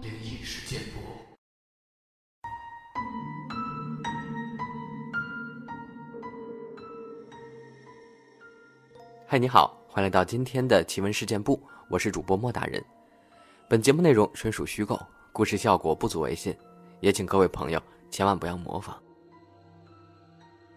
[0.00, 1.00] 灵异事件簿。
[9.26, 12.82] 嗨，你好，欢迎来到今天的奇闻事件部，我是主播莫大人。
[13.68, 14.98] 本节目内容纯属虚构，
[15.32, 16.56] 故事效果不足为信，
[17.00, 18.98] 也请各位朋友千万不要模仿。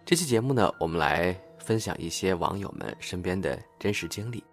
[0.03, 4.43] 这期节目呢，我们来分享一些网友们身边的真实经历。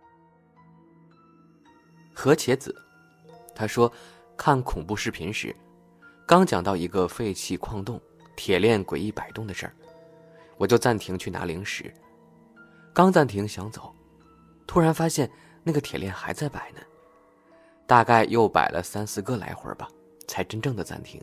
[2.20, 2.74] 何茄子，
[3.54, 3.92] 他说，
[4.36, 5.54] 看恐怖视频时，
[6.26, 8.00] 刚讲到一个废弃矿洞
[8.34, 9.72] 铁链诡异摆动的事儿，
[10.56, 11.94] 我就暂停去拿零食。
[12.92, 13.94] 刚暂停想走，
[14.66, 15.30] 突然发现
[15.62, 16.80] 那个铁链还在摆呢，
[17.86, 19.88] 大概又摆了三四个来回吧，
[20.26, 21.22] 才真正的暂停。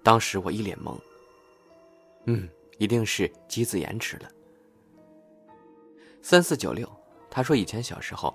[0.00, 0.96] 当时我一脸懵，
[2.26, 4.30] 嗯，一定是机子延迟了。
[6.22, 6.88] 三四九六，
[7.28, 8.32] 他说以前小时候，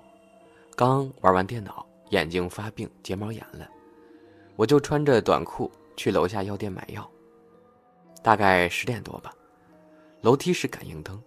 [0.78, 3.68] 刚玩完电脑，眼睛发病睫毛炎了，
[4.54, 7.10] 我就穿着短裤去楼下药店买药。
[8.22, 9.34] 大概十点多吧，
[10.20, 11.20] 楼梯是感应灯。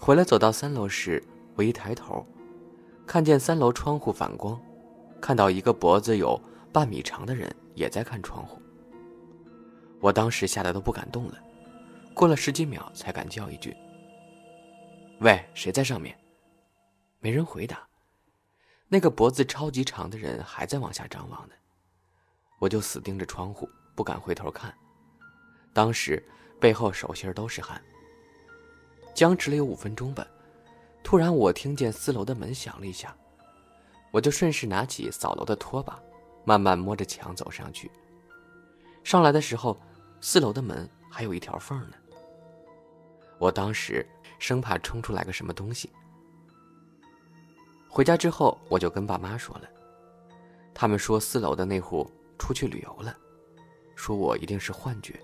[0.00, 1.22] 回来走到三楼时，
[1.54, 2.26] 我一抬头，
[3.06, 4.58] 看见三楼窗户反光，
[5.20, 6.40] 看到一个脖子有
[6.72, 8.58] 半米长的人也在看窗户。
[10.00, 11.38] 我当时吓得都不敢动了，
[12.14, 13.76] 过了十几秒才敢叫一句
[15.20, 16.18] ：“喂，谁在上面？”
[17.20, 17.86] 没人回答。
[18.88, 21.54] 那个脖子超级长的人还在往下张望呢，
[22.60, 24.72] 我就死盯着窗户，不敢回头看。
[25.72, 26.22] 当时
[26.60, 27.82] 背后手心都是汗。
[29.12, 30.26] 僵持了有五分钟吧，
[31.02, 33.16] 突然我听见四楼的门响了一下，
[34.12, 36.00] 我就顺势拿起扫楼的拖把，
[36.44, 37.90] 慢慢摸着墙走上去。
[39.02, 39.80] 上来的时候，
[40.20, 41.96] 四楼的门还有一条缝呢。
[43.38, 44.06] 我当时
[44.38, 45.90] 生怕冲出来个什么东西。
[47.96, 49.62] 回家之后，我就跟爸妈说了，
[50.74, 52.06] 他们说四楼的那户
[52.38, 53.16] 出去旅游了，
[53.94, 55.18] 说我一定是幻觉。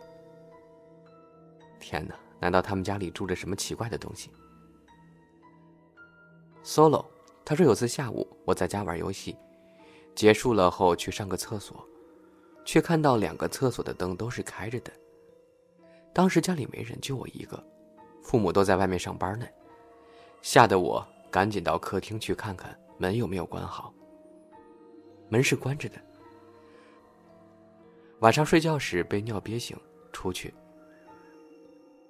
[1.78, 2.14] 天哪！
[2.40, 4.30] 难道他们家里住着什么奇怪的东西
[6.64, 7.04] ？Solo，
[7.44, 9.36] 他说有次下午我在家玩游戏，
[10.14, 11.86] 结束了后去上个厕所，
[12.64, 14.90] 却看到两个厕所的灯都是开着的。
[16.14, 17.62] 当时家里没人，就我一个，
[18.22, 19.46] 父母都在外面上班呢，
[20.40, 23.92] 吓得我赶紧到客厅去看看门有没有关好。
[25.30, 25.96] 门是关着的。
[28.20, 29.74] 晚上睡觉时被尿憋醒，
[30.12, 30.52] 出去。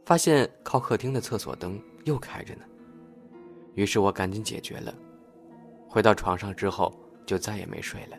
[0.05, 2.65] 发现靠客厅的厕所灯又开着呢，
[3.75, 4.93] 于是我赶紧解决了。
[5.89, 6.93] 回到床上之后，
[7.25, 8.19] 就再也没睡了。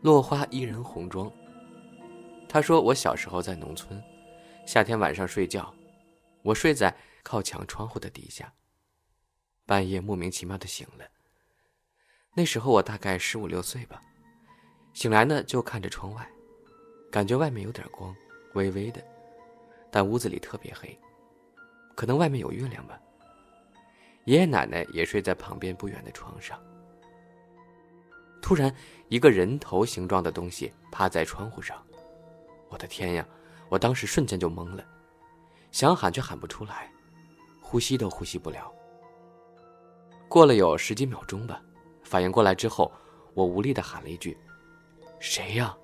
[0.00, 1.30] 落花伊人红妆。
[2.48, 4.02] 他说我小时候在农村，
[4.66, 5.70] 夏天晚上睡觉，
[6.42, 6.96] 我睡在
[7.28, 8.50] 靠墙窗户的底下，
[9.66, 11.04] 半夜莫名其妙的醒了。
[12.32, 14.00] 那时候我大概十五六岁吧，
[14.94, 16.26] 醒来呢就看着窗外，
[17.10, 18.16] 感觉外面有点光。
[18.54, 19.04] 微微的，
[19.90, 20.98] 但屋子里特别黑，
[21.94, 22.98] 可能外面有月亮吧。
[24.24, 26.58] 爷爷奶奶也睡在旁边不远的床上。
[28.40, 28.74] 突然，
[29.08, 31.86] 一个人头形状的东西趴在窗户上，
[32.70, 33.28] 我的天呀！
[33.68, 34.82] 我当时瞬间就懵了，
[35.70, 36.90] 想喊却喊不出来，
[37.70, 38.72] 呼吸都呼吸不了。
[40.26, 41.62] 过了有十几秒钟吧，
[42.02, 42.90] 反应过来之后，
[43.34, 44.34] 我无力的喊了一句
[45.20, 45.76] ：“谁呀？”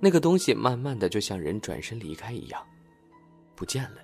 [0.00, 2.66] 那个东西慢慢的就像人转身离开一样，
[3.54, 3.98] 不见了。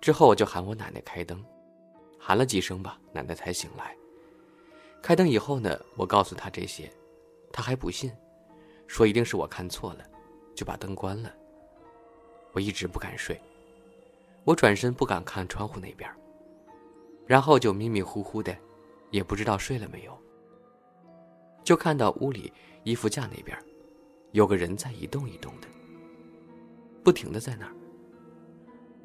[0.00, 1.44] 之后我就喊我奶奶开灯，
[2.16, 3.96] 喊了几声吧，奶奶才醒来。
[5.02, 6.88] 开灯以后呢，我告诉她这些，
[7.52, 8.12] 她还不信，
[8.86, 10.04] 说一定是我看错了，
[10.54, 11.34] 就把灯关了。
[12.52, 13.40] 我一直不敢睡，
[14.44, 16.10] 我转身不敢看窗户那边，
[17.26, 18.56] 然后就迷迷糊糊的，
[19.10, 20.18] 也不知道睡了没有，
[21.62, 22.52] 就看到屋里
[22.84, 23.56] 衣服架那边。
[24.32, 25.66] 有个人在一动一动的，
[27.02, 27.72] 不停的在那儿。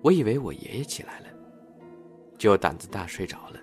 [0.01, 1.27] 我以为我爷爷起来了，
[2.37, 3.59] 就胆子大睡着了。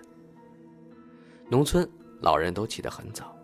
[1.49, 1.87] 农村
[2.19, 3.37] 老人都起得很早，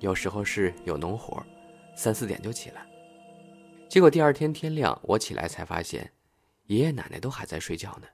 [0.00, 1.40] 有时候是有农活，
[1.96, 2.84] 三四点就起来。
[3.88, 6.10] 结果第二天天亮，我起来才发现，
[6.64, 8.06] 爷爷奶奶都还在睡觉呢。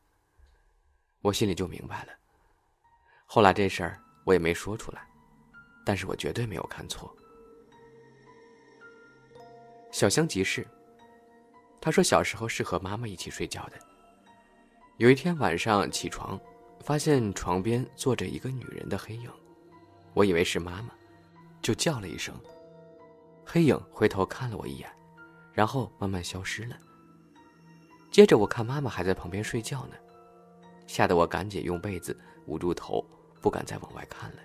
[1.21, 2.13] 我心里就明白了。
[3.27, 5.07] 后来这事儿我也没说出来，
[5.85, 7.15] 但是我绝对没有看错。
[9.93, 10.67] 小香即是。
[11.81, 13.79] 他说小时候是和妈妈一起睡觉的。
[14.99, 16.39] 有一天晚上起床，
[16.81, 19.31] 发现床边坐着一个女人的黑影，
[20.13, 20.91] 我以为是妈妈，
[21.63, 22.35] 就叫了一声。
[23.47, 24.95] 黑影回头看了我一眼，
[25.55, 26.77] 然后慢慢消失了。
[28.11, 29.95] 接着我看妈妈还在旁边睡觉呢，
[30.87, 33.05] 吓得我赶紧用被子捂住头，
[33.41, 34.39] 不敢再往外看了。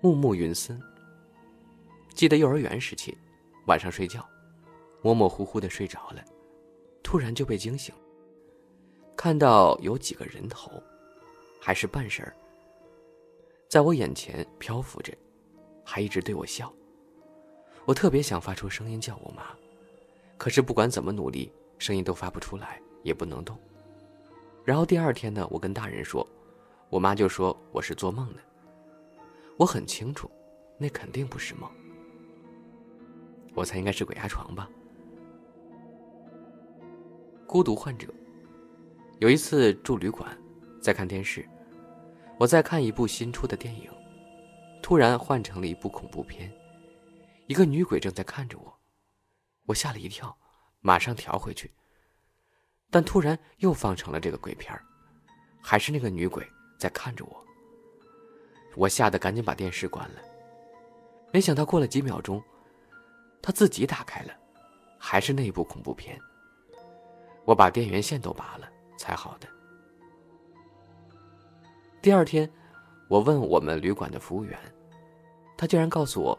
[0.00, 0.80] 暮暮云森。
[2.14, 3.16] 记得幼儿园时期，
[3.66, 4.26] 晚上睡觉，
[5.02, 6.24] 模模糊糊的睡着了，
[7.02, 7.94] 突然就被惊醒。
[9.16, 10.70] 看到有几个人头，
[11.60, 12.24] 还是半身，
[13.68, 15.12] 在我眼前漂浮着，
[15.84, 16.72] 还一直对我笑。
[17.84, 19.44] 我特别想发出声音叫我妈，
[20.36, 23.58] 可是不管怎么努力，声音都发不出来，也不能动。
[24.64, 26.26] 然后第二天呢，我跟大人说，
[26.88, 28.40] 我妈就说我是做梦的。
[29.56, 30.30] 我很清楚，
[30.78, 31.70] 那肯定不是梦。
[33.54, 34.68] 我猜应该是鬼压床吧。
[37.46, 38.08] 孤独患者。
[39.20, 40.36] 有一次住旅馆，
[40.82, 41.48] 在看电视，
[42.38, 43.88] 我在看一部新出的电影，
[44.82, 46.52] 突然换成了一部恐怖片，
[47.46, 48.76] 一个女鬼正在看着我，
[49.66, 50.36] 我吓了一跳，
[50.80, 51.72] 马上调回去。
[52.90, 54.72] 但突然又放成了这个鬼片
[55.60, 56.46] 还是那个女鬼
[56.78, 57.44] 在看着我，
[58.76, 60.20] 我吓得赶紧把电视关了。
[61.32, 62.42] 没想到过了几秒钟。
[63.46, 64.32] 它自己打开了，
[64.98, 66.18] 还是那部恐怖片。
[67.44, 68.66] 我把电源线都拔了
[68.96, 69.46] 才好的。
[72.00, 72.50] 第二天，
[73.06, 74.58] 我问我们旅馆的服务员，
[75.58, 76.38] 他竟然告诉我，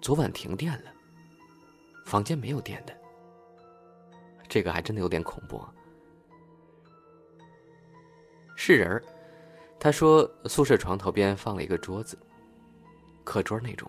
[0.00, 0.92] 昨晚停电了，
[2.10, 2.92] 房间没有电的。
[4.48, 5.64] 这个还真的有点恐怖。
[8.56, 9.04] 是人儿，
[9.78, 12.18] 他说宿舍床头边放了一个桌子，
[13.22, 13.88] 课桌那种。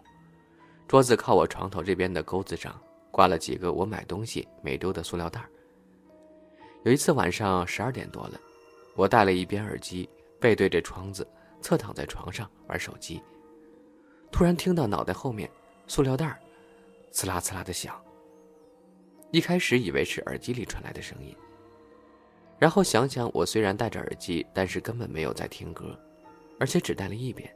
[0.88, 2.80] 桌子靠我床头这边的钩子上
[3.10, 5.44] 挂了几个我买东西没丢的塑料袋。
[6.84, 8.40] 有一次晚上十二点多了，
[8.96, 10.08] 我戴了一边耳机，
[10.40, 11.28] 背对着窗子，
[11.60, 13.20] 侧躺在床上玩手机。
[14.32, 15.50] 突然听到脑袋后面
[15.88, 16.40] 塑料袋
[17.10, 18.00] 刺啦刺啦的响。
[19.32, 21.36] 一开始以为是耳机里传来的声音，
[22.60, 25.98] 然后想想我虽然戴着耳机，但是根本没有在听歌，
[26.60, 27.50] 而且只戴了一边，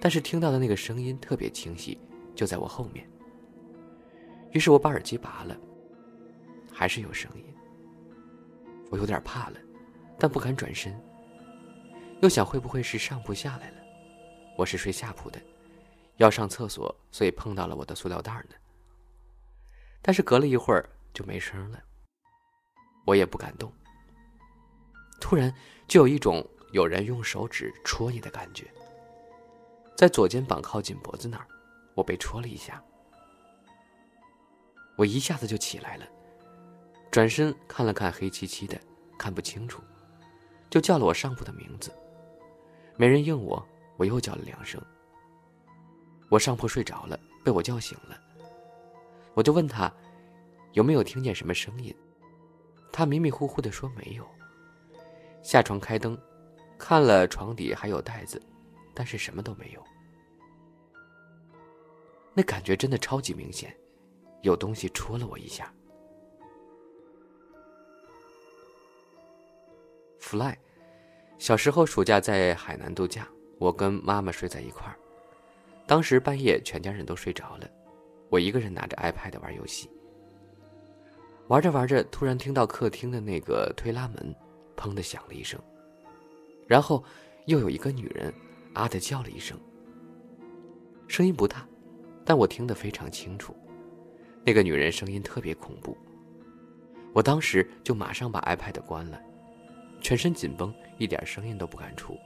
[0.00, 1.98] 但是听到的那个声音特别清晰。
[2.34, 3.06] 就在我后面。
[4.52, 5.54] 于是我把耳机拔了，
[6.72, 7.44] 还是有声音。
[8.90, 9.58] 我有点怕了，
[10.18, 10.98] 但不敢转身。
[12.22, 13.76] 又想会不会是上铺下来了？
[14.56, 15.38] 我是睡下铺的，
[16.16, 18.56] 要上厕所，所以碰到了我的塑料袋呢。
[20.02, 21.80] 但是隔了一会儿就没声了，
[23.06, 23.72] 我也不敢动。
[25.20, 25.54] 突然
[25.86, 28.66] 就有一种有人用手指戳你的感觉，
[29.96, 31.46] 在左肩膀靠近脖子那儿。
[31.94, 32.82] 我被戳了一下，
[34.96, 36.08] 我一下子就起来了，
[37.10, 38.80] 转身看了看黑漆漆的，
[39.18, 39.82] 看不清楚，
[40.70, 41.92] 就叫了我上铺的名字，
[42.96, 43.62] 没人应我，
[43.98, 44.82] 我又叫了两声。
[46.30, 48.18] 我上铺睡着了，被我叫醒了，
[49.34, 49.92] 我就问他
[50.72, 51.94] 有没有听见什么声音，
[52.92, 54.26] 他迷迷糊糊的说没有。
[55.42, 56.16] 下床开灯，
[56.78, 58.40] 看了床底还有袋子，
[58.94, 59.82] 但是什么都没有。
[62.34, 63.76] 那感觉真的超级明显，
[64.42, 65.72] 有东西戳了我一下。
[70.20, 70.56] Fly，
[71.36, 73.28] 小时候暑假在海南度假，
[73.58, 74.96] 我跟妈妈睡在一块儿。
[75.86, 77.68] 当时半夜全家人都睡着了，
[78.32, 79.90] 我一个人拿着 iPad 玩游戏。
[81.48, 84.34] 玩着玩着，突然听到客厅的那个推拉门
[84.74, 85.60] “砰”的响了一声，
[86.66, 87.04] 然后
[87.44, 88.32] 又有一个女人
[88.72, 89.60] “啊”的叫了一声，
[91.06, 91.68] 声音不大。
[92.24, 93.54] 但我听得非常清楚，
[94.46, 95.94] 那个女人声音特别恐怖。
[97.12, 99.20] 我当时就马上把 iPad 关了，
[100.00, 102.16] 全身紧绷，一点声音都不敢出。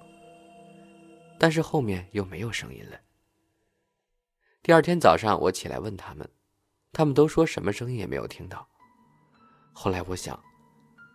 [1.37, 2.97] 但是后面又没有声音了。
[4.66, 6.28] 第二天早上我起来问他们，
[6.92, 8.66] 他们都说什么声音也没有听到。
[9.73, 10.37] 后来我想，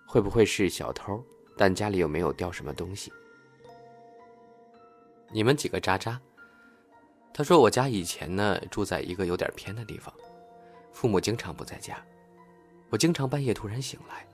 [0.07, 1.21] 会不会是小偷？
[1.57, 3.11] 但家里又没有掉什么东西。
[5.33, 6.17] 你们几个渣渣。
[7.33, 10.13] 他说：“我家以前呢住在一个有点偏的地方，
[10.93, 12.01] 父母经常不在家，
[12.89, 14.25] 我经常半夜突然醒来，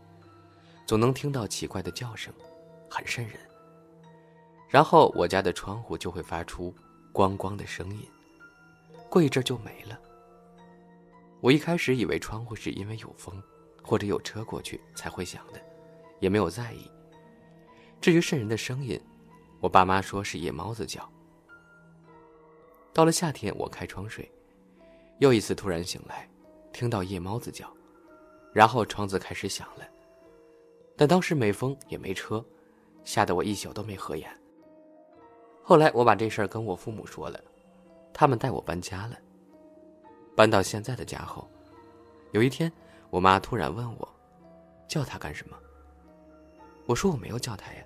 [0.86, 2.32] 总能听到奇怪的叫声，
[2.88, 3.40] 很瘆人。
[4.70, 6.72] 然后我家的窗户就会发出
[7.12, 8.08] ‘咣咣’的声音，
[9.18, 10.00] 过一阵就没了。
[11.42, 13.42] 我一开始以为窗户是因为有风
[13.84, 15.60] 或者有车过去才会响的，
[16.20, 16.88] 也没有在意。
[18.00, 19.02] 至于渗人的声音，
[19.60, 21.12] 我爸妈说是夜猫子叫。”
[22.94, 24.32] 到了夏天，我开窗睡，
[25.18, 26.30] 又一次突然醒来，
[26.72, 27.76] 听到夜猫子叫，
[28.54, 29.84] 然后窗子开始响了。
[30.96, 32.46] 但当时没风也没车，
[33.04, 34.30] 吓得我一宿都没合眼。
[35.64, 37.44] 后来我把这事儿跟我父母说了，
[38.20, 39.16] 他们带我搬家了。
[40.36, 41.48] 搬到现在的家后，
[42.32, 42.72] 有一天，
[43.12, 44.16] 我妈突然问我
[44.90, 45.56] ：“叫他干什么？”
[46.88, 47.84] 我说我没有叫他呀。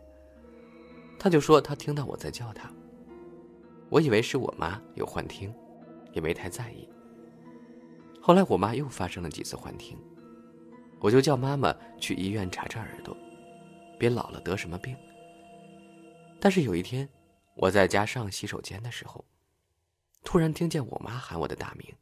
[1.19, 2.71] 他就说他听到我在叫他。
[3.89, 5.53] 我以为是我妈有幻听，
[6.13, 6.87] 也没太在意。
[8.21, 9.97] 后来我妈又发生了几次幻听，
[11.01, 13.13] 我就叫妈妈去医院查查耳朵，
[13.99, 14.95] 别老了得什么病。
[16.39, 17.09] 但是有一天，
[17.55, 19.25] 我在家上洗手间的时候，
[20.23, 21.93] 突然听见我妈喊我的大名。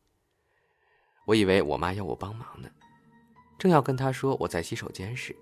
[1.25, 2.69] 我以为我妈要我帮忙呢，
[3.57, 5.35] 正要跟她说我在洗手间时，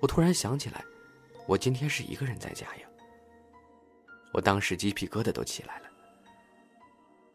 [0.00, 0.84] 我突然想起来，
[1.46, 2.88] 我今天是一个人在家呀。
[4.32, 5.88] 我当时鸡皮疙瘩都起来了。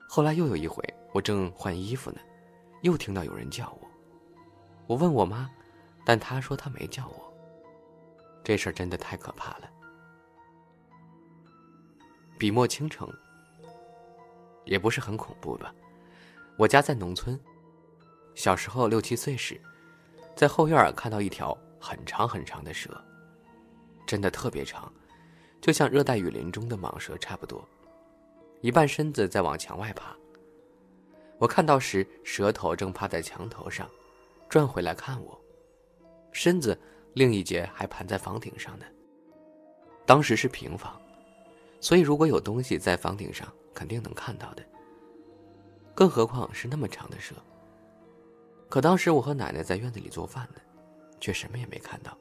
[0.07, 2.19] 后来又有一回，我正换衣服呢，
[2.81, 3.87] 又听到有人叫我。
[4.87, 5.49] 我问我妈，
[6.05, 7.33] 但她说她没叫我。
[8.43, 9.69] 这事儿真的太可怕了。
[12.39, 13.11] 笔墨倾城，
[14.67, 15.73] 也不是很恐怖吧？
[16.57, 17.39] 我家在农村，
[18.35, 19.59] 小时候六七岁时，
[20.35, 22.89] 在后院看到一条很长很长的蛇，
[24.05, 24.91] 真的特别长。
[25.59, 27.67] 就像热带雨林中的蟒蛇差不多，
[28.61, 30.15] 一半身子在往墙外爬。
[31.39, 33.89] 我看到时，蛇头正趴在墙头上，
[34.47, 35.39] 转回来看我，
[36.31, 36.79] 身子
[37.13, 38.85] 另一节还盘在房顶上呢。
[40.05, 41.01] 当时是平房，
[41.79, 44.63] 所以如果有东西在房顶上，肯定能看到的。
[45.93, 47.35] 更何况是那么长的蛇。
[48.67, 50.59] 可当时我和奶奶在院子里做饭呢，
[51.19, 52.17] 却什么也没看到。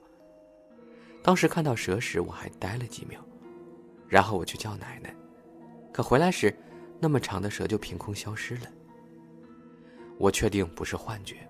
[1.22, 3.24] 当时看到蛇时，我还呆了几秒，
[4.06, 5.16] 然后我去叫奶奶，
[5.94, 6.54] 可回来时，
[7.00, 8.66] 那么长的蛇就凭空消失了。
[10.18, 11.48] 我确定不是幻觉，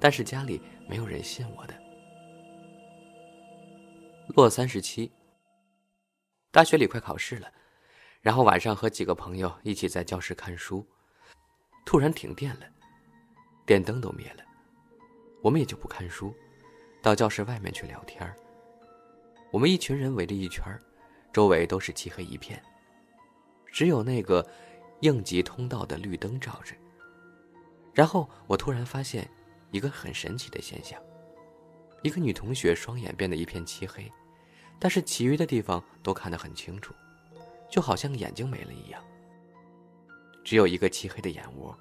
[0.00, 1.74] 但是家里没有人信我的。
[4.34, 5.12] 落三十七，
[6.50, 7.52] 大学里快考试了，
[8.20, 10.86] 然后晚上和几个朋友一起在教室看书，
[11.86, 12.66] 突然停电了，
[13.64, 14.44] 电灯都灭了，
[15.40, 16.34] 我们也就不看书，
[17.00, 18.30] 到教室外面去聊天。
[19.50, 20.62] 我们一群人围着一圈
[21.32, 22.62] 周围都是漆黑一片，
[23.66, 24.46] 只有那个
[25.00, 26.74] 应急通道的绿灯照着。
[27.94, 29.28] 然后我突然发现
[29.70, 31.00] 一个很神奇的现象：
[32.02, 34.12] 一个女同学双眼变得一片漆黑，
[34.78, 36.94] 但是其余的地方都看得很清楚，
[37.70, 39.02] 就好像眼睛没了一样。
[40.44, 41.76] 只有一个漆黑的眼窝。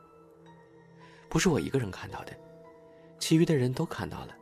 [1.27, 2.33] 不是我一个人看到的，
[3.19, 4.35] 其余的人都看到了。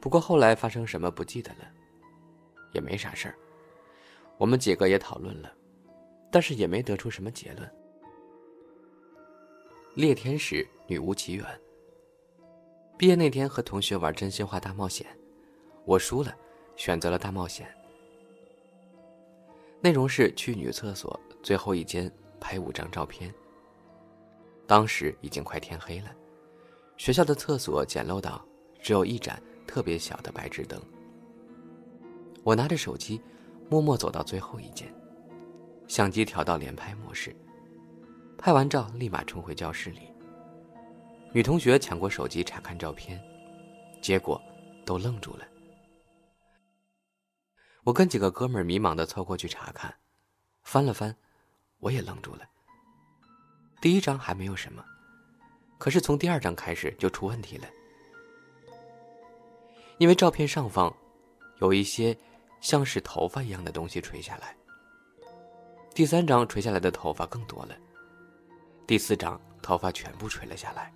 [0.00, 1.70] 不过后来发生什么不记得了。
[2.72, 3.34] 也没啥事儿，
[4.36, 5.50] 我们几个也讨论了，
[6.30, 7.70] 但是也没得出什么结论。
[9.94, 11.46] 猎天使女巫奇缘。
[12.98, 15.06] 毕业那天和同学玩真心话大冒险，
[15.84, 16.34] 我输了，
[16.74, 17.66] 选择了大冒险。
[19.80, 23.32] 内容是去女厕所最后一间拍五张照片。
[24.66, 26.10] 当时已经快天黑了，
[26.96, 28.44] 学校的厕所简陋到
[28.80, 30.80] 只有一盏特别小的白炽灯。
[32.42, 33.20] 我拿着手机，
[33.68, 34.92] 默默走到最后一间，
[35.86, 37.34] 相机调到连拍模式。
[38.38, 40.00] 拍完照，立马冲回教室里。
[41.32, 43.20] 女同学抢过手机查看照片，
[44.00, 44.40] 结果
[44.84, 45.46] 都愣住了。
[47.86, 49.94] 我跟几个哥们儿迷茫的凑过去查看，
[50.64, 51.16] 翻了翻，
[51.78, 52.42] 我也愣住了。
[53.80, 54.84] 第一张还没有什么，
[55.78, 57.68] 可是从第二张开始就出问题了，
[59.98, 60.94] 因为照片上方
[61.60, 62.14] 有一些。
[62.58, 64.56] 像是头发一样的东西垂下来。
[65.94, 67.76] 第三张垂下来的头发更多了，
[68.86, 70.92] 第四张头发全部垂了下来，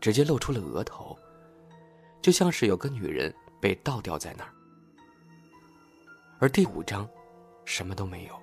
[0.00, 1.18] 直接露出了额头，
[2.22, 4.54] 就像是有个女人被倒吊在那儿。
[6.38, 7.08] 而第五张，
[7.64, 8.34] 什么都没有。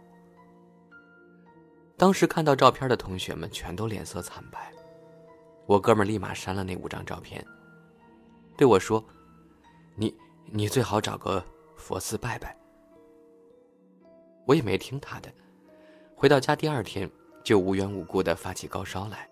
[1.98, 4.72] 当时看到照片的同学们全都脸色惨白，
[5.66, 7.46] 我哥们立马删了那五张照片，
[8.58, 9.04] 对我说
[9.96, 11.44] ：“你你最好找个。”
[11.76, 12.56] 佛寺拜拜，
[14.46, 15.30] 我也没听他的。
[16.16, 17.10] 回到家第二天，
[17.44, 19.30] 就无缘无故的发起高烧来，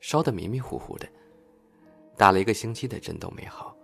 [0.00, 1.06] 烧得迷迷糊糊的，
[2.16, 3.75] 打了一个星期的针都没好。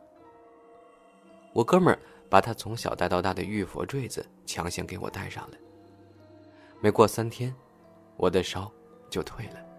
[1.52, 1.98] 我哥们儿
[2.30, 5.56] 把他从小带到大的玉佛坠子强行给我戴上了。
[6.80, 7.54] 没过三天，
[8.16, 8.70] 我的烧
[9.10, 9.71] 就退了。